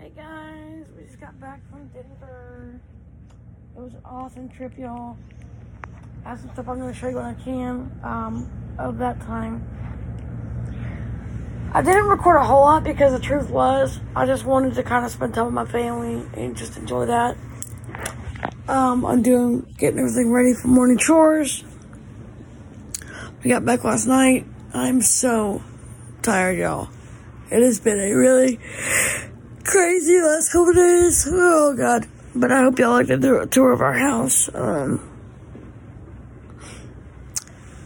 Hey 0.00 0.12
guys, 0.16 0.86
we 0.96 1.04
just 1.04 1.20
got 1.20 1.38
back 1.42 1.60
from 1.68 1.86
Denver. 1.88 2.80
It 3.76 3.80
was 3.80 3.92
an 3.92 4.00
awesome 4.02 4.48
trip, 4.48 4.72
y'all. 4.78 5.18
I 6.24 6.30
have 6.30 6.40
some 6.40 6.50
stuff 6.54 6.70
I'm 6.70 6.80
to 6.80 6.94
show 6.94 7.08
you 7.08 7.16
when 7.16 7.26
I 7.26 7.34
can 7.34 7.92
um, 8.02 8.50
of 8.78 8.96
that 8.96 9.20
time. 9.20 9.62
I 11.74 11.82
didn't 11.82 12.06
record 12.06 12.36
a 12.36 12.44
whole 12.44 12.62
lot 12.62 12.82
because 12.82 13.12
the 13.12 13.18
truth 13.18 13.50
was 13.50 14.00
I 14.16 14.24
just 14.24 14.46
wanted 14.46 14.72
to 14.76 14.82
kind 14.82 15.04
of 15.04 15.10
spend 15.10 15.34
time 15.34 15.44
with 15.44 15.54
my 15.54 15.66
family 15.66 16.26
and 16.32 16.56
just 16.56 16.78
enjoy 16.78 17.04
that. 17.04 17.36
Um, 18.68 19.04
I'm 19.04 19.20
doing 19.20 19.74
getting 19.76 19.98
everything 19.98 20.32
ready 20.32 20.54
for 20.54 20.68
morning 20.68 20.96
chores. 20.96 21.62
We 23.44 23.50
got 23.50 23.66
back 23.66 23.84
last 23.84 24.06
night. 24.06 24.46
I'm 24.72 25.02
so 25.02 25.62
tired, 26.22 26.56
y'all. 26.56 26.88
It 27.50 27.62
has 27.62 27.80
been 27.80 28.00
a 28.00 28.14
really 28.14 28.58
crazy 29.64 30.20
last 30.20 30.52
couple 30.52 30.72
days. 30.72 31.28
Oh 31.30 31.74
god. 31.76 32.06
But 32.34 32.52
I 32.52 32.62
hope 32.62 32.78
y'all 32.78 32.90
liked 32.90 33.08
the 33.08 33.48
tour 33.50 33.72
of 33.72 33.80
our 33.80 33.92
house. 33.92 34.48
Um, 34.54 35.00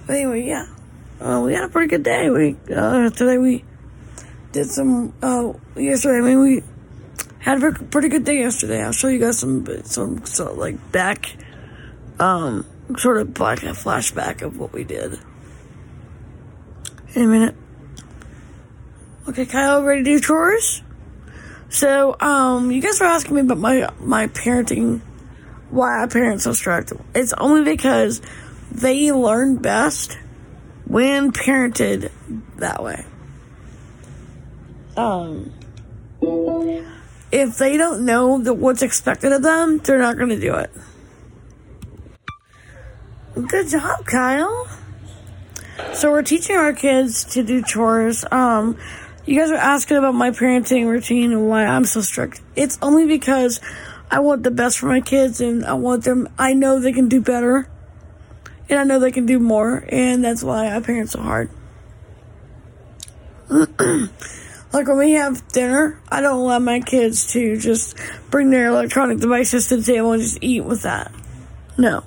anyway, 0.09 0.47
yeah. 0.47 0.67
Uh, 1.21 1.43
we 1.45 1.55
had 1.55 1.65
a 1.65 1.69
pretty 1.69 1.89
good 1.89 2.03
day. 2.03 2.29
We 2.29 2.57
uh, 2.75 3.09
today 3.11 3.39
we 3.39 3.65
did 4.53 4.67
some 4.67 5.15
uh, 5.23 5.55
yesterday. 5.77 6.19
I 6.19 6.21
mean, 6.21 6.41
we 6.41 6.63
had 7.39 7.63
a 7.63 7.73
pretty 7.73 8.09
good 8.09 8.25
day 8.25 8.41
yesterday. 8.41 8.83
I'll 8.83 8.93
show 8.93 9.09
you 9.09 9.19
guys 9.19 9.39
some 9.39 9.67
some 9.85 10.23
of 10.23 10.59
like 10.59 10.93
back, 10.93 11.35
um, 12.19 12.67
sort 12.99 13.19
of 13.19 13.39
like 13.41 13.63
a 13.63 13.69
flashback 13.69 14.43
of 14.43 14.59
what 14.59 14.73
we 14.73 14.85
did. 14.85 15.19
In 17.15 17.23
a 17.23 17.27
minute. 17.27 17.55
Okay, 19.27 19.47
Kyle, 19.47 19.83
ready 19.83 20.05
to 20.05 20.11
do 20.11 20.21
chores? 20.21 20.83
So, 21.75 22.15
um, 22.21 22.71
you 22.71 22.81
guys 22.81 23.01
were 23.01 23.07
asking 23.07 23.35
me 23.35 23.41
about 23.41 23.59
my 23.59 23.89
my 23.99 24.29
parenting, 24.29 25.01
why 25.71 26.05
I 26.05 26.07
parent 26.07 26.41
so 26.41 26.53
strict. 26.53 26.93
It's 27.17 27.33
only 27.33 27.65
because 27.65 28.23
they 28.71 29.11
learn 29.11 29.57
best 29.57 30.17
when 30.87 31.33
parented 31.33 32.13
that 32.59 32.81
way. 32.81 33.05
Um, 34.97 35.53
if 37.33 37.59
they 37.59 37.77
don't 37.77 38.05
know 38.05 38.41
that 38.41 38.55
what's 38.55 38.83
expected 38.83 39.33
of 39.33 39.43
them, 39.43 39.79
they're 39.79 39.99
not 39.99 40.17
going 40.17 40.29
to 40.29 40.41
do 40.41 40.55
it. 40.55 40.71
Good 43.49 43.69
job, 43.69 44.07
Kyle. 44.07 44.69
So 45.93 46.13
we're 46.13 46.23
teaching 46.23 46.55
our 46.55 46.73
kids 46.73 47.25
to 47.35 47.43
do 47.43 47.63
chores. 47.63 48.25
Um, 48.31 48.79
you 49.27 49.39
guys 49.39 49.51
are 49.51 49.57
asking 49.57 49.97
about 49.97 50.15
my 50.15 50.31
parenting 50.31 50.87
routine 50.87 51.33
and 51.33 51.49
why 51.49 51.65
I'm 51.65 51.85
so 51.85 52.03
strict. 52.03 52.41
It's 52.57 52.79
only 52.83 53.07
because 53.07 53.61
I 54.11 54.21
want 54.21 54.43
the 54.43 54.51
best 54.51 54.79
for 54.79 54.87
my 54.87 55.01
kids 55.01 55.41
and 55.41 55.65
I 55.65 55.75
want 55.75 56.05
them, 56.05 56.29
I 56.39 56.53
know 56.53 56.79
they 56.79 56.93
can 56.93 57.09
do 57.09 57.21
better 57.21 57.69
and 58.69 58.79
I 58.79 58.85
know 58.85 58.99
they 58.99 59.13
can 59.13 59.27
do 59.27 59.39
more 59.39 59.85
and 59.89 60.23
that's 60.23 60.43
why 60.43 60.75
I 60.75 60.81
parent 60.81 61.11
so 61.11 61.21
hard. 61.21 61.51
like 63.49 64.89
when 64.89 64.99
we 64.99 65.13
have 65.13 65.47
dinner, 65.49 66.01
I 66.11 66.21
don't 66.21 66.39
allow 66.39 66.59
my 66.59 66.81
kids 66.81 67.33
to 67.33 67.57
just 67.57 67.97
bring 68.31 68.51
their 68.51 68.67
electronic 68.67 69.21
devices 69.21 69.69
to 69.69 69.79
the 69.79 69.83
table 69.83 70.13
and 70.13 70.23
just 70.23 70.39
eat 70.43 70.65
with 70.65 70.83
that. 70.83 71.13
No. 71.79 72.05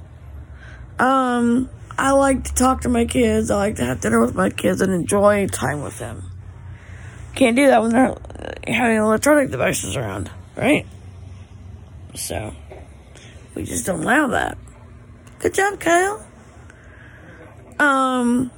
Um, 1.00 1.70
I 1.98 2.12
like 2.12 2.44
to 2.44 2.54
talk 2.54 2.82
to 2.82 2.90
my 2.90 3.06
kids. 3.06 3.50
I 3.50 3.56
like 3.56 3.76
to 3.78 3.86
have 3.86 4.02
dinner 4.02 4.20
with 4.20 4.36
my 4.36 4.50
kids 4.50 4.82
and 4.82 4.94
enjoy 4.94 5.48
time 5.48 5.82
with 5.82 5.98
them. 5.98 6.27
Can't 7.38 7.56
do 7.56 7.68
that 7.68 7.84
when 7.84 7.92
they're 7.92 8.18
having 8.68 8.98
electronic 8.98 9.52
devices 9.52 9.96
around, 9.96 10.32
right? 10.56 10.88
So, 12.16 12.52
we 13.54 13.64
just 13.64 13.86
don't 13.86 14.02
allow 14.02 14.26
that. 14.30 14.58
Good 15.38 15.54
job, 15.54 15.80
Kyle. 15.80 16.26
Um, 17.78 18.50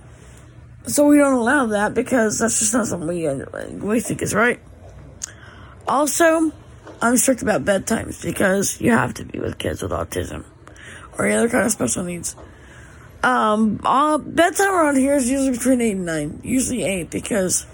so 0.87 1.07
we 1.07 1.17
don't 1.17 1.33
allow 1.33 1.65
that 1.65 1.93
because 1.93 2.39
that's 2.39 2.59
just 2.59 2.73
not 2.73 2.87
something 2.87 3.09
we, 3.09 3.27
we 3.85 3.99
think 3.99 4.21
is 4.21 4.33
right. 4.33 4.61
Also, 5.85 6.53
I'm 7.01 7.17
strict 7.17 7.41
about 7.41 7.65
bedtimes 7.65 8.23
because 8.23 8.79
you 8.79 8.91
have 8.91 9.13
to 9.15 9.25
be 9.25 9.39
with 9.39 9.57
kids 9.57 9.81
with 9.81 9.91
autism 9.91 10.45
or 11.17 11.25
any 11.25 11.35
other 11.35 11.49
kind 11.49 11.65
of 11.65 11.73
special 11.73 12.05
needs. 12.05 12.33
Um, 13.23 13.81
uh, 13.83 14.19
bedtime 14.19 14.73
around 14.73 14.95
here 14.95 15.15
is 15.15 15.29
usually 15.29 15.51
between 15.51 15.81
8 15.81 15.91
and 15.91 16.05
9. 16.05 16.41
Usually 16.45 16.83
8 16.83 17.09
because 17.09 17.65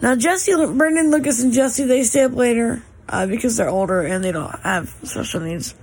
now, 0.00 0.14
Jesse, 0.14 0.54
Brendan, 0.54 1.10
Lucas, 1.10 1.42
and 1.42 1.52
Jesse, 1.52 1.84
they 1.84 2.04
stay 2.04 2.24
up 2.24 2.34
later 2.34 2.82
uh, 3.08 3.26
because 3.26 3.56
they're 3.56 3.68
older 3.68 4.02
and 4.02 4.22
they 4.22 4.32
don't 4.32 4.58
have 4.60 4.94
special 5.04 5.40
needs. 5.40 5.74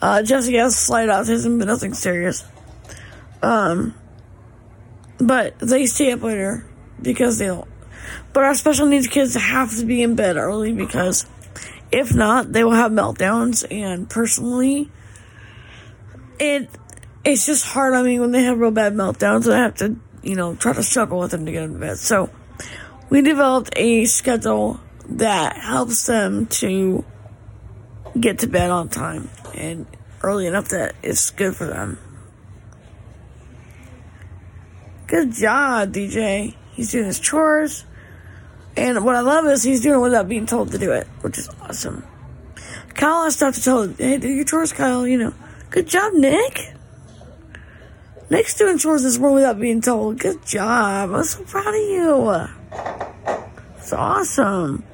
Uh, 0.00 0.22
Jesse 0.22 0.56
has 0.56 0.76
slight 0.76 1.08
autism, 1.08 1.58
but 1.58 1.66
nothing 1.66 1.94
serious. 1.94 2.44
Um, 3.42 3.94
but 5.18 5.58
they 5.58 5.86
stay 5.86 6.12
up 6.12 6.22
later 6.22 6.64
because 7.00 7.38
they 7.38 7.46
don't. 7.46 7.68
But 8.32 8.44
our 8.44 8.54
special 8.54 8.86
needs 8.86 9.08
kids 9.08 9.34
have 9.34 9.76
to 9.76 9.84
be 9.84 10.02
in 10.02 10.14
bed 10.14 10.36
early 10.36 10.72
because 10.72 11.26
if 11.90 12.14
not, 12.14 12.52
they 12.52 12.64
will 12.64 12.72
have 12.72 12.92
meltdowns. 12.92 13.66
And 13.70 14.08
personally, 14.08 14.90
it 16.38 16.68
it's 17.24 17.46
just 17.46 17.66
hard 17.66 17.94
on 17.94 18.04
me 18.04 18.20
when 18.20 18.30
they 18.30 18.44
have 18.44 18.58
real 18.58 18.70
bad 18.70 18.94
meltdowns 18.94 19.46
and 19.46 19.54
I 19.54 19.58
have 19.58 19.74
to, 19.76 19.96
you 20.22 20.36
know, 20.36 20.54
try 20.54 20.72
to 20.72 20.82
struggle 20.82 21.18
with 21.18 21.32
them 21.32 21.46
to 21.46 21.52
get 21.52 21.64
into 21.64 21.78
bed. 21.78 21.98
So 21.98 22.30
we 23.10 23.22
developed 23.22 23.70
a 23.76 24.04
schedule 24.04 24.80
that 25.08 25.56
helps 25.56 26.06
them 26.06 26.46
to 26.46 27.04
get 28.18 28.40
to 28.40 28.46
bed 28.46 28.70
on 28.70 28.88
time 28.88 29.28
and 29.54 29.86
early 30.22 30.46
enough 30.46 30.68
that 30.68 30.94
it's 31.02 31.30
good 31.30 31.56
for 31.56 31.66
them. 31.66 31.98
Good 35.06 35.32
job, 35.32 35.92
DJ. 35.92 36.54
He's 36.72 36.92
doing 36.92 37.06
his 37.06 37.18
chores. 37.18 37.84
And 38.76 39.04
what 39.04 39.16
I 39.16 39.20
love 39.20 39.46
is 39.46 39.62
he's 39.62 39.80
doing 39.80 39.96
it 39.96 40.02
without 40.02 40.28
being 40.28 40.46
told 40.46 40.72
to 40.72 40.78
do 40.78 40.92
it, 40.92 41.06
which 41.22 41.38
is 41.38 41.48
awesome. 41.62 42.04
Kyle 42.94 43.24
has 43.24 43.36
stuff 43.36 43.54
to 43.54 43.62
tell 43.62 43.88
hey, 43.88 44.18
do 44.18 44.28
your 44.28 44.44
chores, 44.44 44.72
Kyle, 44.72 45.06
you 45.06 45.18
know. 45.18 45.34
Good 45.70 45.88
job, 45.88 46.12
Nick. 46.12 46.74
Nick's 48.30 48.54
doing 48.54 48.76
chores 48.76 49.02
this 49.02 49.18
morning 49.18 49.36
without 49.36 49.58
being 49.58 49.80
told. 49.80 50.18
Good 50.18 50.44
job. 50.44 51.12
I'm 51.12 51.24
so 51.24 51.42
proud 51.44 51.68
of 51.68 51.74
you. 51.74 52.57
It's 53.88 53.94
awesome. 53.94 54.84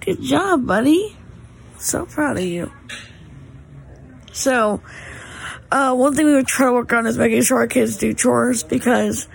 Good 0.00 0.22
job, 0.22 0.66
buddy. 0.66 1.14
So 1.76 2.06
proud 2.06 2.38
of 2.38 2.42
you. 2.42 2.72
So, 4.32 4.80
uh, 5.70 5.94
one 5.94 6.14
thing 6.14 6.24
we 6.24 6.36
would 6.36 6.46
try 6.46 6.68
to 6.68 6.72
work 6.72 6.90
on 6.94 7.06
is 7.06 7.18
making 7.18 7.42
sure 7.42 7.58
our 7.58 7.66
kids 7.66 7.98
do 7.98 8.14
chores 8.14 8.62
because 8.62 9.28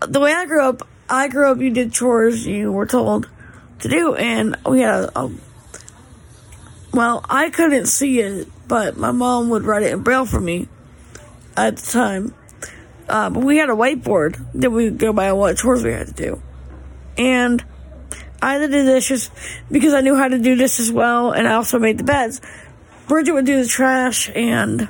the 0.00 0.18
way 0.18 0.32
I 0.32 0.46
grew 0.46 0.62
up, 0.62 0.88
I 1.10 1.28
grew 1.28 1.52
up, 1.52 1.58
you 1.58 1.68
did 1.68 1.92
chores 1.92 2.46
you 2.46 2.72
were 2.72 2.86
told 2.86 3.28
to 3.80 3.88
do, 3.90 4.14
and 4.14 4.56
we 4.64 4.80
had 4.80 4.94
a, 4.94 5.20
a 5.20 5.30
well, 6.94 7.22
I 7.28 7.50
couldn't 7.50 7.88
see 7.88 8.20
it, 8.20 8.48
but 8.66 8.96
my 8.96 9.10
mom 9.10 9.50
would 9.50 9.64
write 9.64 9.82
it 9.82 9.92
in 9.92 10.02
braille 10.02 10.24
for 10.24 10.40
me 10.40 10.68
at 11.54 11.76
the 11.76 11.90
time. 11.90 12.34
Uh, 13.10 13.28
but 13.28 13.44
we 13.44 13.58
had 13.58 13.68
a 13.68 13.74
whiteboard 13.74 14.42
that 14.54 14.70
we 14.70 14.84
would 14.84 14.96
go 14.96 15.12
by 15.12 15.34
what 15.34 15.58
chores 15.58 15.84
we 15.84 15.92
had 15.92 16.06
to 16.06 16.14
do. 16.14 16.42
And 17.18 17.64
I 18.40 18.58
did 18.58 18.70
the 18.70 18.84
dishes 18.84 19.30
because 19.70 19.92
I 19.92 20.00
knew 20.00 20.14
how 20.14 20.28
to 20.28 20.38
do 20.38 20.54
this 20.54 20.78
as 20.78 20.92
well, 20.92 21.32
and 21.32 21.48
I 21.48 21.54
also 21.54 21.78
made 21.78 21.98
the 21.98 22.04
beds. 22.04 22.40
Bridget 23.08 23.32
would 23.32 23.46
do 23.46 23.62
the 23.62 23.68
trash 23.68 24.30
and, 24.34 24.88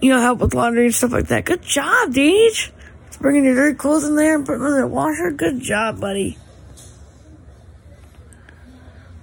you 0.00 0.10
know, 0.10 0.20
help 0.20 0.40
with 0.40 0.54
laundry 0.54 0.86
and 0.86 0.94
stuff 0.94 1.12
like 1.12 1.28
that. 1.28 1.44
Good 1.44 1.62
job, 1.62 2.12
Deej. 2.12 2.72
Bringing 3.20 3.44
your 3.44 3.54
dirty 3.54 3.76
clothes 3.76 4.04
in 4.04 4.16
there 4.16 4.34
and 4.34 4.44
putting 4.44 4.62
them 4.62 4.72
in 4.72 4.80
the 4.80 4.86
washer. 4.86 5.30
Good 5.30 5.60
job, 5.60 6.00
buddy. 6.00 6.36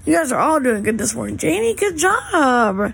You 0.06 0.16
guys 0.16 0.32
are 0.32 0.40
all 0.40 0.60
doing 0.60 0.84
good 0.84 0.98
this 0.98 1.14
morning. 1.14 1.38
Jamie, 1.38 1.76
good 1.76 1.98
job. 1.98 2.94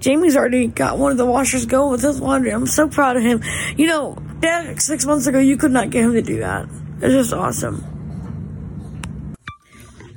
Jamie's 0.00 0.36
already 0.36 0.66
got 0.66 0.98
one 0.98 1.12
of 1.12 1.18
the 1.18 1.26
washers 1.26 1.64
going 1.64 1.92
with 1.92 2.02
his 2.02 2.20
laundry. 2.20 2.50
I'm 2.50 2.66
so 2.66 2.88
proud 2.88 3.16
of 3.16 3.22
him. 3.22 3.40
You 3.76 3.86
know, 3.86 4.14
back 4.14 4.80
six 4.80 5.06
months 5.06 5.26
ago, 5.26 5.38
you 5.38 5.56
could 5.56 5.70
not 5.70 5.90
get 5.90 6.04
him 6.04 6.12
to 6.14 6.22
do 6.22 6.40
that. 6.40 6.68
It's 7.02 7.12
just 7.12 7.32
awesome. 7.32 7.84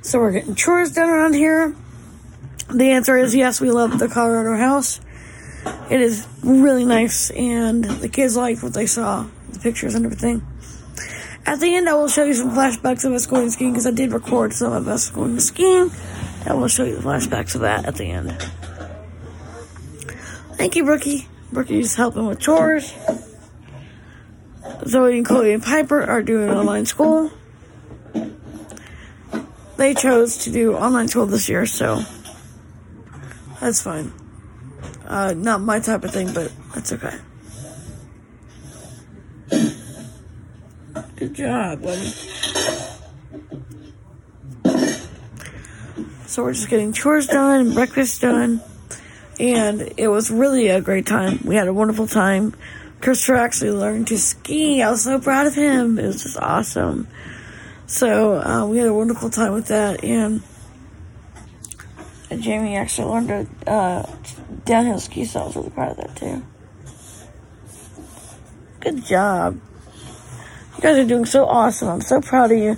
So 0.02 0.20
we're 0.20 0.30
getting 0.30 0.54
chores 0.54 0.92
done 0.92 1.10
around 1.10 1.34
here. 1.34 1.74
The 2.72 2.92
answer 2.92 3.16
is 3.16 3.34
yes, 3.34 3.60
we 3.60 3.72
love 3.72 3.98
the 3.98 4.06
Colorado 4.06 4.56
house. 4.56 5.00
It 5.90 6.00
is 6.00 6.28
really 6.44 6.84
nice, 6.84 7.30
and 7.30 7.82
the 7.82 8.08
kids 8.08 8.36
liked 8.36 8.62
what 8.62 8.72
they 8.72 8.86
saw, 8.86 9.26
the 9.50 9.58
pictures 9.58 9.96
and 9.96 10.04
everything. 10.04 10.46
At 11.44 11.58
the 11.58 11.74
end, 11.74 11.88
I 11.88 11.94
will 11.94 12.06
show 12.06 12.22
you 12.22 12.34
some 12.34 12.52
flashbacks 12.52 13.04
of 13.04 13.12
us 13.12 13.26
going 13.26 13.50
skiing 13.50 13.72
because 13.72 13.88
I 13.88 13.90
did 13.90 14.12
record 14.12 14.52
some 14.52 14.72
of 14.72 14.86
us 14.86 15.10
going 15.10 15.40
skiing. 15.40 15.90
I 16.44 16.54
will 16.54 16.68
show 16.68 16.84
you 16.84 16.94
the 16.94 17.02
flashbacks 17.02 17.56
of 17.56 17.62
that 17.62 17.84
at 17.84 17.96
the 17.96 18.04
end. 18.04 18.30
Thank 20.56 20.76
you, 20.76 20.84
Brookie. 20.84 21.26
Brookie's 21.52 21.96
helping 21.96 22.26
with 22.26 22.38
chores. 22.38 22.94
Zoe 24.84 25.16
and 25.16 25.26
Chloe 25.26 25.52
and 25.52 25.62
Piper 25.62 26.02
are 26.02 26.22
doing 26.22 26.50
online 26.50 26.86
school. 26.86 27.30
they 29.76 29.94
chose 29.94 30.38
to 30.44 30.52
do 30.52 30.74
online 30.74 31.08
school 31.08 31.26
this 31.26 31.48
year, 31.48 31.66
so 31.66 32.02
that's 33.60 33.82
fine. 33.82 34.12
Uh, 35.06 35.34
not 35.36 35.60
my 35.60 35.80
type 35.80 36.04
of 36.04 36.10
thing, 36.10 36.32
but 36.32 36.52
that's 36.74 36.92
okay. 36.92 37.16
Good 41.16 41.34
job, 41.34 41.82
buddy. 41.82 42.12
So 46.26 46.42
we're 46.42 46.52
just 46.52 46.68
getting 46.68 46.92
chores 46.92 47.28
done, 47.28 47.72
breakfast 47.72 48.20
done, 48.20 48.60
and 49.40 49.94
it 49.96 50.08
was 50.08 50.30
really 50.30 50.68
a 50.68 50.82
great 50.82 51.06
time. 51.06 51.40
We 51.44 51.54
had 51.54 51.68
a 51.68 51.72
wonderful 51.72 52.06
time. 52.06 52.54
Christopher 53.00 53.36
actually 53.36 53.72
learned 53.72 54.08
to 54.08 54.18
ski. 54.18 54.82
I 54.82 54.90
was 54.90 55.04
so 55.04 55.20
proud 55.20 55.46
of 55.46 55.54
him. 55.54 55.98
It 55.98 56.06
was 56.06 56.22
just 56.22 56.38
awesome. 56.38 57.08
So 57.86 58.40
uh, 58.40 58.66
we 58.66 58.78
had 58.78 58.88
a 58.88 58.94
wonderful 58.94 59.30
time 59.30 59.52
with 59.52 59.68
that, 59.68 60.02
and, 60.02 60.42
Jamie 62.28 62.76
actually 62.76 63.08
learned 63.08 63.28
to 63.28 63.70
uh, 63.70 64.16
downhill 64.64 64.98
ski, 64.98 65.24
so 65.24 65.40
I 65.40 65.46
was 65.46 65.56
really 65.56 65.70
proud 65.70 65.92
of 65.92 65.96
that 65.98 66.16
too. 66.16 66.44
Good 68.80 69.04
job. 69.04 69.60
You 70.76 70.82
guys 70.82 70.98
are 70.98 71.04
doing 71.04 71.24
so 71.24 71.46
awesome. 71.46 71.88
I'm 71.88 72.00
so 72.00 72.20
proud 72.20 72.52
of 72.52 72.58
you. 72.58 72.76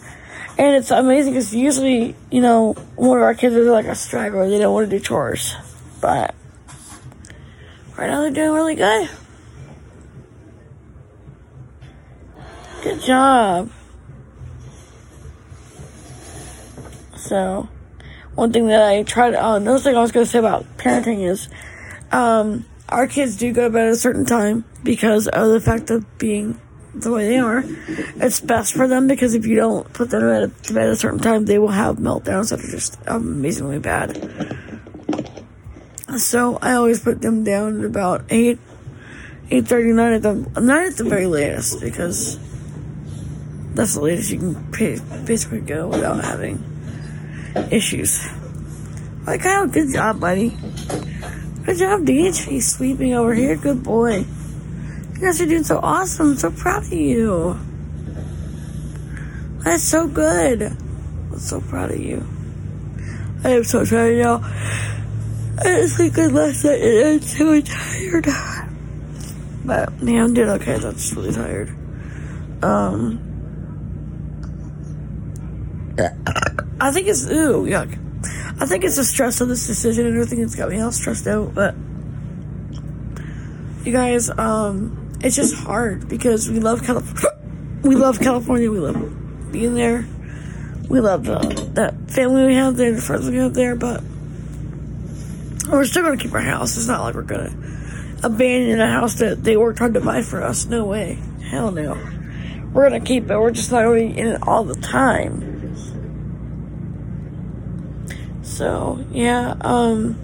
And 0.58 0.76
it's 0.76 0.90
amazing 0.90 1.32
because 1.32 1.54
usually, 1.54 2.14
you 2.30 2.40
know, 2.40 2.74
one 2.96 3.16
of 3.18 3.22
our 3.22 3.34
kids 3.34 3.54
is 3.54 3.66
like 3.66 3.86
a 3.86 3.94
straggler. 3.94 4.48
They 4.48 4.58
don't 4.58 4.74
want 4.74 4.90
to 4.90 4.98
do 4.98 5.02
chores. 5.02 5.54
But 6.00 6.34
right 7.96 8.08
now 8.08 8.22
they're 8.22 8.30
doing 8.30 8.52
really 8.52 8.74
good. 8.74 9.08
Good 12.88 13.02
job. 13.02 13.70
So, 17.16 17.68
one 18.34 18.50
thing 18.50 18.68
that 18.68 18.82
I 18.82 19.02
tried, 19.02 19.34
oh, 19.34 19.56
another 19.56 19.78
thing 19.78 19.94
I 19.94 20.00
was 20.00 20.10
going 20.10 20.24
to 20.24 20.30
say 20.30 20.38
about 20.38 20.64
parenting 20.78 21.22
is, 21.28 21.50
um, 22.12 22.64
our 22.88 23.06
kids 23.06 23.36
do 23.36 23.52
go 23.52 23.64
to 23.64 23.70
bed 23.70 23.88
at 23.88 23.92
a 23.92 23.96
certain 23.96 24.24
time 24.24 24.64
because 24.84 25.28
of 25.28 25.50
the 25.50 25.60
fact 25.60 25.90
of 25.90 26.06
being 26.16 26.58
the 26.94 27.12
way 27.12 27.28
they 27.28 27.36
are. 27.36 27.62
It's 28.22 28.40
best 28.40 28.72
for 28.72 28.88
them 28.88 29.06
because 29.06 29.34
if 29.34 29.44
you 29.44 29.56
don't 29.56 29.92
put 29.92 30.08
them 30.08 30.50
to 30.62 30.72
bed 30.72 30.86
at 30.86 30.92
a 30.92 30.96
certain 30.96 31.20
time, 31.20 31.44
they 31.44 31.58
will 31.58 31.68
have 31.68 31.98
meltdowns 31.98 32.48
that 32.48 32.60
are 32.60 32.70
just 32.70 32.98
amazingly 33.06 33.80
bad. 33.80 34.16
So 36.16 36.58
I 36.62 36.72
always 36.72 37.00
put 37.00 37.20
them 37.20 37.44
down 37.44 37.80
at 37.80 37.84
about 37.84 38.24
eight, 38.30 38.58
eight 39.50 39.68
thirty 39.68 39.92
nine 39.92 40.14
at 40.14 40.22
the 40.22 40.36
not 40.58 40.86
at 40.86 40.96
the 40.96 41.04
very 41.04 41.26
latest 41.26 41.82
because 41.82 42.38
that's 43.74 43.94
the 43.94 44.00
latest 44.00 44.30
you 44.30 44.38
can 44.72 45.24
basically 45.24 45.60
go 45.60 45.88
without 45.88 46.24
having 46.24 46.64
issues. 47.70 48.26
Like, 49.26 49.42
Kyle, 49.42 49.66
good 49.66 49.92
job, 49.92 50.20
buddy. 50.20 50.56
Good 51.64 51.78
job, 51.78 52.00
Deej. 52.00 52.48
He's 52.48 52.66
sleeping 52.66 53.14
over 53.14 53.34
here. 53.34 53.56
Good 53.56 53.82
boy. 53.82 54.24
You 55.14 55.20
guys 55.20 55.40
are 55.40 55.46
doing 55.46 55.64
so 55.64 55.78
awesome. 55.78 56.30
I'm 56.30 56.36
so 56.36 56.50
proud 56.50 56.84
of 56.84 56.92
you. 56.92 57.58
That's 59.64 59.82
so 59.82 60.08
good. 60.08 60.62
I'm 60.62 61.38
so 61.38 61.60
proud 61.60 61.90
of 61.90 62.00
you. 62.00 62.26
I 63.44 63.50
am 63.50 63.64
so 63.64 63.84
tired, 63.84 64.16
y'all. 64.16 64.42
I 64.42 65.62
didn't 65.62 66.14
good 66.14 66.32
last 66.32 66.64
night 66.64 66.80
and 66.80 67.06
I'm 67.06 67.20
so 67.20 67.60
tired. 67.60 68.26
But, 69.64 69.92
yeah, 70.00 70.24
I'm 70.24 70.32
doing 70.32 70.48
okay. 70.50 70.78
Just 70.78 71.14
really 71.14 71.32
tired. 71.32 71.68
Um, 72.62 73.27
I 76.80 76.92
think 76.92 77.08
it's 77.08 77.26
ooh 77.26 77.64
yuck. 77.66 77.98
I 78.60 78.66
think 78.66 78.84
it's 78.84 78.96
the 78.96 79.04
stress 79.04 79.40
of 79.40 79.48
this 79.48 79.66
decision 79.66 80.06
and 80.06 80.14
everything 80.16 80.40
that's 80.40 80.54
got 80.54 80.70
me 80.70 80.80
all 80.80 80.92
stressed 80.92 81.26
out. 81.26 81.54
But 81.54 81.74
you 83.84 83.92
guys, 83.92 84.30
um, 84.30 85.12
it's 85.20 85.36
just 85.36 85.54
hard 85.54 86.08
because 86.08 86.48
we 86.50 86.60
love 86.60 86.82
California. 86.82 87.34
We 87.80 87.94
love 87.94 88.18
California. 88.18 88.72
We 88.72 88.80
love 88.80 89.52
being 89.52 89.74
there. 89.76 90.04
We 90.88 90.98
love 90.98 91.24
the, 91.24 91.38
that 91.74 92.10
family 92.10 92.46
we 92.46 92.54
have 92.56 92.76
there, 92.76 92.92
the 92.92 93.00
friends 93.00 93.30
we 93.30 93.36
have 93.36 93.54
there. 93.54 93.76
But 93.76 94.02
we're 95.70 95.84
still 95.84 96.02
gonna 96.02 96.16
keep 96.16 96.34
our 96.34 96.40
house. 96.40 96.76
It's 96.76 96.88
not 96.88 97.02
like 97.02 97.14
we're 97.14 97.22
gonna 97.22 97.54
abandon 98.24 98.80
a 98.80 98.90
house 98.90 99.14
that 99.20 99.44
they 99.44 99.56
worked 99.56 99.78
hard 99.78 99.94
to 99.94 100.00
buy 100.00 100.22
for 100.22 100.42
us. 100.42 100.66
No 100.66 100.86
way. 100.86 101.18
Hell 101.50 101.70
no. 101.70 101.96
We're 102.72 102.90
gonna 102.90 103.00
keep 103.00 103.30
it. 103.30 103.38
We're 103.38 103.52
just 103.52 103.70
not 103.70 103.84
gonna 103.84 103.94
be 103.94 104.18
in 104.18 104.26
it 104.26 104.42
all 104.42 104.64
the 104.64 104.74
time. 104.74 105.57
So, 108.58 108.98
yeah, 109.12 109.54
um, 109.60 110.18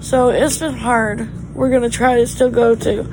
so 0.00 0.30
it's 0.30 0.58
been 0.58 0.74
hard. 0.74 1.54
We're 1.54 1.70
gonna 1.70 1.88
try 1.88 2.16
to 2.16 2.26
still 2.26 2.50
go 2.50 2.74
to, 2.74 3.06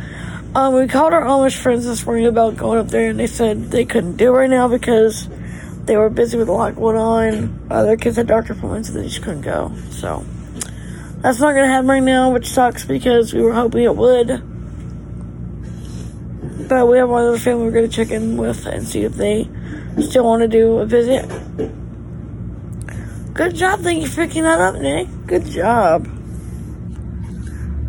um, 0.56 0.74
we 0.74 0.88
called 0.88 1.14
our 1.14 1.22
Amish 1.22 1.62
friends 1.62 1.86
this 1.86 2.04
morning 2.08 2.26
about 2.26 2.58
going 2.58 2.80
up 2.80 2.88
there 2.88 3.12
and 3.12 3.20
they 3.20 3.28
said 3.28 3.70
they 3.70 3.86
couldn't 3.86 4.18
do 4.18 4.34
it 4.34 4.36
right 4.36 4.50
now 4.50 4.68
because 4.68 5.30
they 5.84 5.96
were 5.96 6.10
busy 6.10 6.40
with 6.40 6.50
a 6.50 6.52
lot 6.52 6.76
going 6.76 6.98
on. 6.98 7.68
Uh, 7.70 7.84
their 7.84 7.98
kids 7.98 8.16
had 8.18 8.26
doctor 8.26 8.54
appointments 8.54 8.90
and 8.90 8.98
they 8.98 9.10
just 9.10 9.22
couldn't 9.22 9.42
go. 9.42 9.72
So, 9.92 10.26
that's 11.18 11.40
not 11.40 11.54
gonna 11.54 11.68
happen 11.68 11.88
right 11.88 12.00
now, 12.02 12.32
which 12.32 12.50
sucks 12.50 12.84
because 12.84 13.32
we 13.32 13.44
were 13.44 13.54
hoping 13.54 13.84
it 13.84 13.96
would. 13.96 14.28
But 16.68 16.88
we 16.88 16.98
have 16.98 17.10
one 17.10 17.26
other 17.26 17.38
family 17.38 17.66
we're 17.66 17.72
gonna 17.74 17.90
check 17.90 18.10
in 18.10 18.38
with 18.38 18.66
and 18.66 18.88
see 18.88 19.04
if 19.04 19.14
they 19.14 19.48
still 20.02 20.24
want 20.24 20.42
to 20.42 20.48
do 20.48 20.80
a 20.80 20.88
visit. 20.88 21.30
Good 23.36 23.56
job. 23.56 23.82
Thank 23.82 24.02
you 24.02 24.08
for 24.08 24.26
picking 24.26 24.44
that 24.44 24.62
up, 24.62 24.76
Nick. 24.76 25.10
Good 25.28 25.46
job. 25.48 26.06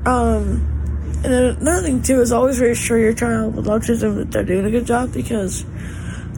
Um, 0.04 1.20
and 1.22 1.32
another 1.32 1.82
thing 1.82 2.02
too 2.02 2.20
is 2.20 2.32
always 2.32 2.60
reassure 2.60 2.98
your 2.98 3.12
child 3.12 3.54
with 3.54 3.66
autism 3.66 4.16
that 4.16 4.32
they're 4.32 4.42
doing 4.42 4.64
a 4.64 4.72
good 4.72 4.86
job 4.86 5.12
because 5.12 5.64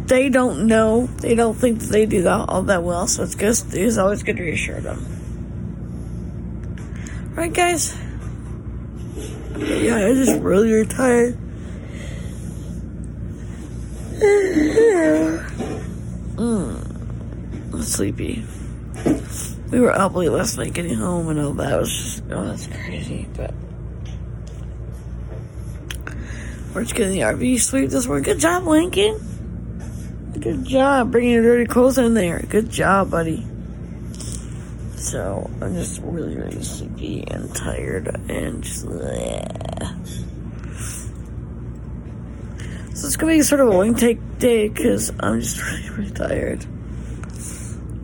they 0.05 0.28
don't 0.28 0.66
know, 0.66 1.06
they 1.06 1.34
don't 1.34 1.55
think 1.55 1.78
that 1.78 1.87
they 1.87 2.05
do 2.05 2.20
that 2.20 2.50
all 2.50 2.60
that 2.64 2.82
well. 2.82 3.06
So 3.06 3.22
it's 3.22 3.34
good, 3.34 3.56
it's 3.72 3.96
always 3.96 4.22
good 4.22 4.37
to 4.37 4.43
reassure 4.43 4.81
them. 4.82 5.02
All 7.31 7.37
right, 7.37 7.52
guys? 7.52 7.96
Yeah, 9.56 9.96
I'm 9.96 10.16
just 10.16 10.38
really 10.43 10.84
tired. 10.84 11.34
mm, 16.36 17.72
I'm 17.72 17.82
sleepy 17.82 18.44
we 19.70 19.81
were 19.81 19.93
up 19.93 20.14
late 20.14 20.31
last 20.31 20.56
night 20.56 20.72
getting 20.72 20.94
home 20.94 21.28
and 21.28 21.38
all 21.38 21.52
that 21.55 21.78
was 21.78 21.90
just, 21.90 22.22
oh, 22.31 22.44
that's 22.44 22.67
crazy, 22.67 23.28
but 23.36 23.55
we're 26.74 26.82
just 26.82 26.94
getting 26.94 27.12
the 27.14 27.20
RV 27.20 27.60
sleep 27.60 27.90
this 27.90 28.06
morning. 28.06 28.24
Good 28.24 28.38
job, 28.38 28.67
Lincoln. 28.67 29.19
Good 30.38 30.64
job 30.64 31.10
bringing 31.10 31.32
your 31.32 31.43
dirty 31.43 31.67
clothes 31.67 31.98
in 31.98 32.14
there. 32.14 32.40
Good 32.40 32.70
job, 32.70 33.10
buddy. 33.10 33.46
So, 34.96 35.50
I'm 35.60 35.74
just 35.74 36.00
really, 36.02 36.36
really 36.36 36.62
sleepy 36.62 37.24
and 37.26 37.55
tired 37.55 38.08
and 38.28 38.62
just, 38.62 38.86
bleh. 38.86 39.58
So 42.94 43.06
it's 43.06 43.17
gonna 43.17 43.32
be 43.32 43.43
sort 43.43 43.60
of 43.60 43.69
a 43.69 43.78
wing 43.78 43.94
take 43.94 44.38
day 44.38 44.69
because 44.69 45.12
I'm 45.20 45.40
just 45.40 45.62
really, 45.64 45.90
really 45.90 46.10
tired. 46.10 46.67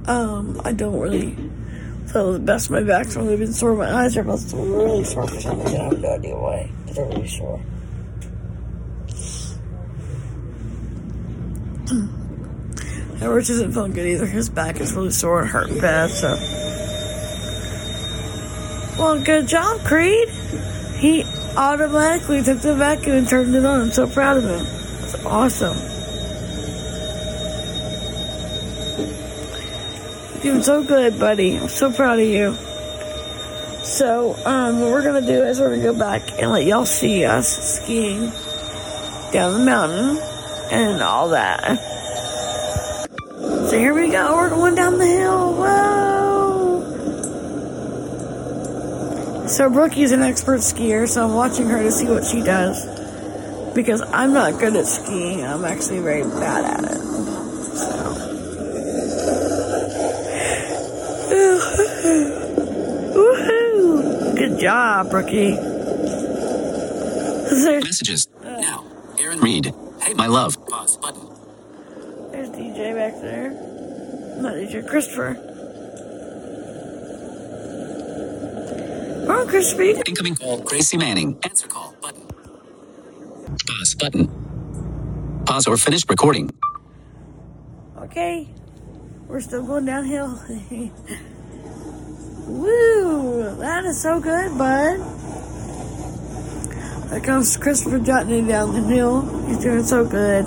Um, 0.07 0.61
I 0.65 0.73
don't 0.73 0.99
really 0.99 1.37
feel 2.13 2.35
the 2.35 2.39
best. 2.39 2.71
My 2.71 2.83
back's 2.83 3.17
really 3.17 3.37
been 3.37 3.53
sore. 3.53 3.75
My 3.75 4.05
eyes 4.05 4.17
are 4.17 4.25
both 4.25 4.53
really 4.53 5.05
sore 5.05 5.27
for 5.27 5.41
some 5.41 5.61
reason. 5.61 5.81
I 5.81 5.85
have 5.85 6.01
no 6.01 6.15
idea 6.15 6.37
why. 6.37 6.71
They're 6.87 7.07
really 7.07 7.29
sore. 7.29 7.61
And 13.21 13.33
Rich 13.33 13.49
isn't 13.51 13.73
feeling 13.73 13.93
good 13.93 14.07
either. 14.07 14.27
His 14.27 14.51
back 14.51 14.81
is 14.81 14.93
really 14.93 15.11
sore 15.11 15.43
and 15.45 15.81
bad, 15.81 16.11
so. 16.11 16.37
Well, 18.99 19.25
good 19.25 19.49
job, 19.49 19.81
Creed. 19.87 20.29
He 20.99 21.25
automatically 21.57 22.43
took 22.43 22.61
the 22.61 22.75
vacuum 22.75 23.17
and 23.17 23.29
turned 23.29 23.55
it 23.55 23.65
on. 23.65 23.81
I'm 23.81 23.91
so 23.93 24.07
proud 24.07 24.37
of 24.37 24.45
him. 24.45 24.67
It's 25.05 25.15
awesome. 25.25 25.77
Doing 30.45 30.63
so 30.63 30.85
good, 30.85 31.19
buddy. 31.19 31.57
I'm 31.57 31.69
so 31.69 31.91
proud 31.91 32.19
of 32.19 32.27
you. 32.27 32.55
So, 33.83 34.37
um, 34.45 34.79
what 34.79 34.91
we're 34.91 35.03
gonna 35.03 35.27
do 35.27 35.43
is 35.43 35.59
we're 35.59 35.71
gonna 35.71 35.83
go 35.83 35.99
back 35.99 36.21
and 36.39 36.51
let 36.51 36.67
y'all 36.67 36.85
see 36.85 37.25
us 37.25 37.49
skiing 37.49 38.31
down 39.33 39.55
the 39.55 39.61
mountain 39.65 40.19
and 40.71 41.01
all 41.01 41.31
that. 41.31 41.79
So 43.71 43.79
here 43.79 43.95
we 43.95 44.11
go. 44.11 44.37
We're 44.37 44.51
going 44.51 44.75
down 44.75 44.99
the 44.99 45.07
hill. 45.07 45.55
Whoa! 45.55 46.83
So 49.49 49.71
Brookie's 49.71 50.13
an 50.13 50.21
expert 50.21 50.61
skier, 50.61 51.09
so 51.09 51.25
I'm 51.25 51.33
watching 51.33 51.71
her 51.71 51.83
to 51.83 51.91
see 51.91 52.07
what 52.07 52.27
she 52.27 52.43
does 52.43 52.85
because 53.75 54.03
I'm 54.03 54.35
not 54.35 54.61
good 54.61 54.77
at 54.77 54.85
skiing. 54.85 55.43
I'm 55.43 55.65
actually 55.65 56.01
very 56.01 56.25
bad 56.25 56.67
at 56.67 56.85
it. 56.85 56.99
So. 57.79 58.25
Good 64.37 64.54
job, 64.65 65.13
rookie. 65.13 65.53
Messages. 67.85 68.29
Now, 68.43 68.87
Aaron 69.19 69.41
Reed. 69.41 69.75
Hey, 70.01 70.15
my 70.15 70.27
love. 70.27 70.57
Pause 70.67 70.97
button. 70.97 71.29
There's 72.33 72.49
DJ 72.49 72.95
back 72.95 73.21
there. 73.21 73.51
Not 74.41 74.55
DJ, 74.55 74.89
Christopher. 74.89 75.37
Oh, 79.29 79.47
Christopher. 79.49 79.83
you- 79.83 80.03
Incoming 80.07 80.37
call. 80.37 80.61
Gracie 80.61 80.97
Manning. 80.97 81.39
Answer 81.43 81.69
call 81.69 81.95
button. 82.01 82.23
Pause 83.67 83.95
button. 84.01 85.43
Pause 85.45 85.67
or 85.69 85.77
finish 85.77 86.05
recording. 86.09 86.51
Okay. 87.99 88.49
We're 89.29 89.41
still 89.43 89.67
going 89.67 89.85
downhill. 89.85 90.41
Woo! 92.55 93.57
That 93.57 93.85
is 93.85 94.01
so 94.01 94.21
good, 94.21 94.57
bud. 94.57 94.99
There 97.11 97.21
comes 97.21 97.57
Christopher 97.57 97.99
jotting 97.99 98.47
down 98.47 98.73
the 98.73 98.81
hill. 98.81 99.23
He's 99.49 99.59
doing 99.59 99.83
so 99.83 100.05
good. 100.05 100.47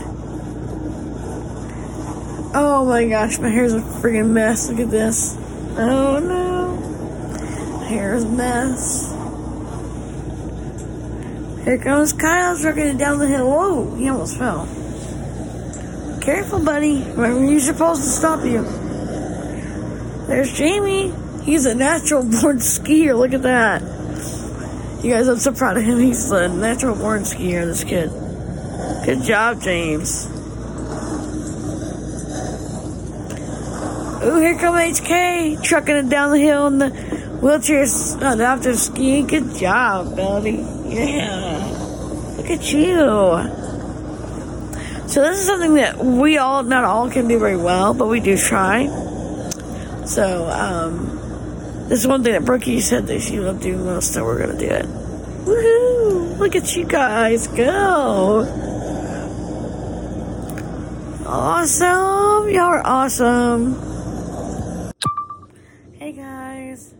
Oh 2.56 2.86
my 2.88 3.06
gosh, 3.10 3.40
my 3.40 3.50
hair's 3.50 3.74
a 3.74 3.82
freaking 3.82 4.30
mess. 4.30 4.70
Look 4.70 4.80
at 4.80 4.90
this. 4.90 5.36
Oh 5.78 6.20
no. 6.20 6.78
Hair's 7.88 8.24
a 8.24 8.30
mess. 8.30 9.12
Here 11.66 11.78
comes 11.78 12.14
Kyle's 12.14 12.62
trucking 12.62 12.88
it 12.88 12.98
down 12.98 13.20
the 13.20 13.28
hill. 13.28 13.50
Whoa, 13.50 13.96
he 13.96 14.08
almost 14.08 14.38
fell. 14.38 14.66
Careful, 16.22 16.64
buddy. 16.64 17.04
Remember, 17.04 17.52
you're 17.52 17.60
supposed 17.60 18.02
to 18.04 18.10
stop 18.10 18.46
you. 18.46 18.64
There's 20.28 20.54
Jamie. 20.54 21.14
He's 21.48 21.66
a 21.66 21.74
natural 21.74 22.24
born 22.24 22.58
skier. 22.58 23.18
Look 23.18 23.32
at 23.32 23.44
that. 23.44 23.82
You 25.01 25.12
guys, 25.12 25.30
I'm 25.30 25.38
so 25.38 25.54
proud 25.54 25.77
of 25.77 25.84
him. 25.84 25.98
He's 25.98 26.30
a 26.30 26.50
natural 26.50 26.94
born 26.94 27.22
skier, 27.22 27.63
this 27.63 27.86
kid. 27.86 28.10
Good 29.06 29.24
job, 29.24 29.62
James. 29.62 30.25
Ooh, 34.25 34.42
here 34.42 34.60
come 34.60 34.75
HK 34.75 35.63
trucking 35.63 35.96
it 35.96 36.10
down 36.10 36.32
the 36.32 36.38
hill 36.38 36.68
in 36.68 36.80
the 36.80 36.89
wheelchair 37.42 37.84
uh, 37.84 38.44
after 38.44 38.75
skiing. 38.75 39.27
Good 39.27 39.56
job, 39.56 40.18
buddy. 40.18 40.66
Yeah. 40.88 41.63
Look 42.36 42.50
at 42.50 42.74
you. 42.74 42.98
So 45.08 45.22
this 45.22 45.39
is 45.39 45.46
something 45.46 45.75
that 45.75 46.04
we 46.04 46.38
all, 46.39 46.63
not 46.63 46.84
all, 46.84 47.10
can 47.10 47.30
do 47.30 47.39
very 47.39 47.56
well, 47.56 47.94
but 47.94 48.08
we 48.08 48.20
do 48.20 48.36
try. 48.36 48.88
So, 50.06 50.50
um, 50.50 51.17
this 51.88 52.00
is 52.00 52.08
one 52.08 52.24
thing 52.24 52.34
that 52.34 52.46
Brookie 52.46 52.82
said 52.82 53.08
that 53.08 53.22
she 53.22 53.39
loved 53.39 53.62
doing 53.62 53.86
most, 53.86 54.13
so 54.13 54.24
we're 54.24 54.39
gonna 54.39 54.60
do 54.60 54.65
it. 54.65 54.86
Woohoo! 54.86 56.38
Look 56.38 56.56
at 56.56 56.75
you 56.75 56.86
guys 56.86 57.48
go! 57.48 58.46
Awesome! 61.25 62.50
Y'all 62.50 62.63
are 62.63 62.86
awesome! 62.86 63.75
Hey 65.94 66.12
guys, 66.12 66.94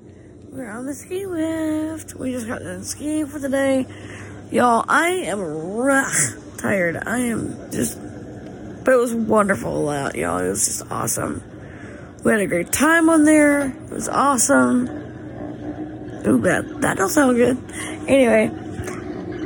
we're 0.50 0.70
on 0.70 0.86
the 0.86 0.94
ski 0.94 1.26
lift. 1.26 2.16
We 2.16 2.32
just 2.32 2.48
got 2.48 2.60
done 2.60 2.84
skiing 2.84 3.28
for 3.28 3.40
the 3.40 3.50
day. 3.50 3.86
Y'all, 4.52 4.86
I 4.88 5.10
am 5.10 5.40
rough 5.42 6.14
tired. 6.58 7.04
I 7.06 7.20
am 7.20 7.72
just, 7.72 8.00
but 8.84 8.94
it 8.94 8.98
was 8.98 9.14
wonderful 9.14 9.90
out, 9.90 10.16
y'all. 10.16 10.40
It 10.40 10.50
was 10.50 10.66
just 10.66 10.92
awesome. 10.92 11.44
We 12.24 12.32
had 12.32 12.42
a 12.42 12.48
great 12.48 12.72
time 12.72 13.10
on 13.10 13.24
there. 13.24 13.68
It 13.70 13.90
was 13.92 14.10
awesome. 14.10 14.88
Ooh, 16.28 16.42
that, 16.42 16.82
that 16.82 16.98
don't 16.98 17.10
sound 17.10 17.38
good. 17.38 17.58
Anyway, 18.08 18.52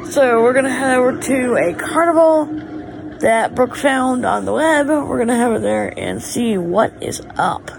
so 0.10 0.42
we're 0.42 0.54
gonna 0.54 0.74
head 0.74 0.98
over 0.98 1.20
to 1.20 1.56
a 1.56 1.74
carnival 1.74 2.46
that 3.20 3.54
Brooke 3.54 3.76
found 3.76 4.26
on 4.26 4.46
the 4.46 4.54
web. 4.54 4.88
We're 4.88 5.20
gonna 5.20 5.38
head 5.38 5.48
over 5.48 5.60
there 5.60 5.94
and 5.98 6.22
see 6.22 6.58
what 6.58 7.04
is 7.04 7.22
up. 7.38 7.70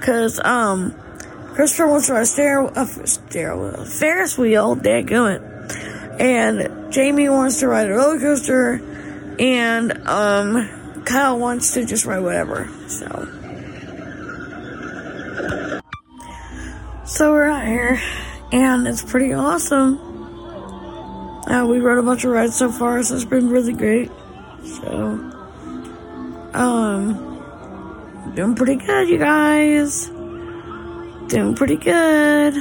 Cause, 0.00 0.40
um, 0.44 0.94
Christopher 1.54 1.86
wants 1.86 2.08
to 2.08 2.14
ride 2.14 2.22
a 2.22 2.26
stair, 2.26 2.62
uh, 2.62 2.84
stair, 2.84 3.72
Ferris 3.84 4.36
wheel, 4.36 4.74
dadgummit. 4.74 6.20
And 6.20 6.92
Jamie 6.92 7.28
wants 7.28 7.60
to 7.60 7.68
ride 7.68 7.88
a 7.88 7.92
roller 7.92 8.18
coaster, 8.18 8.80
and 9.38 9.92
um, 10.08 11.02
Kyle 11.04 11.38
wants 11.38 11.74
to 11.74 11.84
just 11.84 12.06
ride 12.06 12.20
whatever. 12.20 12.68
So, 12.88 13.28
so 17.14 17.30
we're 17.30 17.44
out 17.44 17.64
here, 17.64 18.00
and 18.50 18.88
it's 18.88 19.04
pretty 19.04 19.32
awesome. 19.32 20.00
Uh, 21.46 21.64
we 21.64 21.78
rode 21.78 21.98
a 21.98 22.02
bunch 22.02 22.24
of 22.24 22.32
rides 22.32 22.56
so 22.56 22.72
far, 22.72 23.00
so 23.04 23.14
it's 23.14 23.24
been 23.24 23.50
really 23.50 23.72
great. 23.72 24.10
So, 24.64 25.32
um, 26.54 28.32
doing 28.34 28.56
pretty 28.56 28.74
good, 28.74 29.08
you 29.08 29.18
guys. 29.18 30.06
Doing 31.28 31.54
pretty 31.54 31.76
good. 31.76 32.54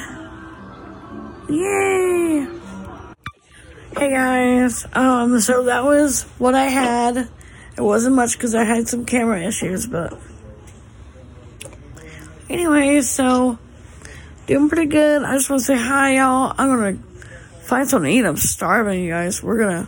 Yay! 1.49 2.47
Hey 3.97 4.11
guys, 4.11 4.85
um, 4.93 5.39
so 5.39 5.63
that 5.63 5.83
was 5.83 6.25
what 6.37 6.53
I 6.53 6.65
had. 6.65 7.17
It 7.75 7.81
wasn't 7.81 8.15
much 8.15 8.33
because 8.33 8.53
I 8.53 8.65
had 8.65 8.87
some 8.87 9.05
camera 9.05 9.41
issues, 9.41 9.87
but 9.87 10.15
anyway, 12.51 13.01
so 13.01 13.57
doing 14.47 14.69
pretty 14.69 14.87
good. 14.87 15.23
I 15.23 15.35
just 15.35 15.49
want 15.49 15.61
to 15.61 15.65
say 15.65 15.77
hi, 15.77 16.17
y'all. 16.17 16.53
I'm 16.57 16.69
gonna 16.69 16.97
find 17.61 17.89
something 17.89 18.11
to 18.11 18.17
eat. 18.17 18.25
I'm 18.25 18.37
starving, 18.37 19.03
you 19.03 19.11
guys. 19.11 19.41
We're 19.41 19.57
gonna 19.57 19.87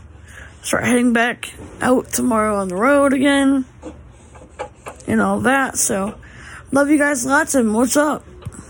start 0.62 0.86
heading 0.86 1.14
back 1.14 1.54
out 1.82 2.12
tomorrow 2.12 2.56
on 2.58 2.70
the 2.70 2.76
road 2.76 3.14
again 3.14 3.66
and 5.08 5.22
all 5.22 5.42
that. 5.42 5.78
So, 5.78 6.16
love 6.72 6.90
you 6.90 6.98
guys 6.98 7.26
lots 7.26 7.56
and 7.56 7.74
what's 7.74 7.98
up? 7.98 8.24